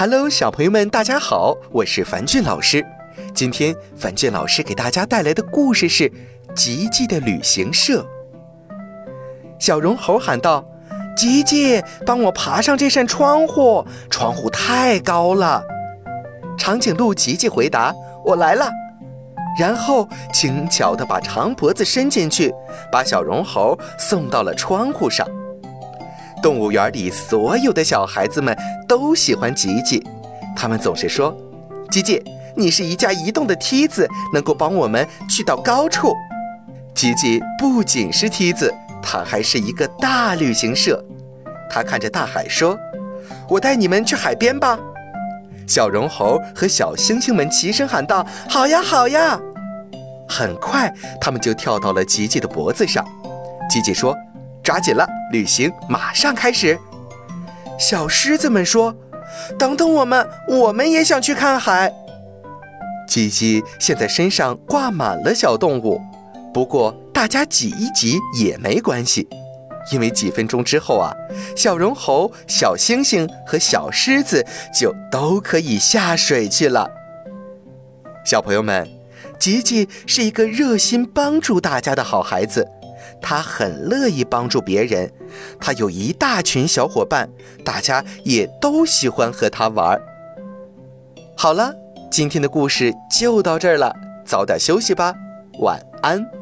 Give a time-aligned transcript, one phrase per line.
[0.00, 2.82] Hello，小朋友们，大家好，我是樊俊老师。
[3.34, 6.08] 今天樊俊老师给大家带来的故事是
[6.56, 8.00] 《吉吉的旅行社》。
[9.58, 10.64] 小绒猴喊道
[11.14, 15.62] ：“吉吉，帮我爬上这扇窗户，窗户太高了。”
[16.56, 17.94] 长颈鹿吉吉回答
[18.24, 18.70] ：“我来了。”
[19.60, 22.50] 然后轻巧地把长脖子伸进去，
[22.90, 25.28] 把小绒猴送到了窗户上。
[26.42, 28.56] 动物园里所有的小孩子们
[28.88, 30.04] 都喜欢吉吉，
[30.56, 31.36] 他们总是说
[31.90, 32.22] ：“吉吉，
[32.56, 36.14] 你是一架移动的梯子，能够帮我们去到高处。”
[36.94, 38.72] 吉吉不仅是梯子，
[39.02, 41.02] 它还是一个大旅行社。
[41.70, 42.76] 他看着大海说
[43.48, 44.78] ：“我带你们去海边吧。”
[45.68, 49.38] 小绒猴和小星星们齐声喊道：“好呀，好呀！”
[50.28, 53.04] 很快，他们就跳到了吉吉的脖子上。
[53.70, 54.16] 吉吉说。
[54.62, 56.78] 抓紧了，旅行马上开始。
[57.78, 58.94] 小狮子们说
[59.58, 61.92] ：“等等我们，我们也想去看海。”
[63.08, 66.00] 吉吉现在身上挂满了小动物，
[66.52, 69.26] 不过大家挤一挤也没关系，
[69.90, 71.12] 因为几分钟之后啊，
[71.56, 74.46] 小绒猴、小星星和小狮子
[74.78, 76.88] 就都可以下水去了。
[78.24, 78.86] 小朋友们，
[79.38, 82.68] 吉吉是一个热心帮助大家的好孩子。
[83.20, 85.12] 他很乐意帮助别人，
[85.60, 87.28] 他有一大群小伙伴，
[87.64, 90.00] 大家也都喜欢和他玩。
[91.36, 91.74] 好了，
[92.10, 95.14] 今天的故事就到这儿了，早点休息吧，
[95.60, 96.39] 晚安。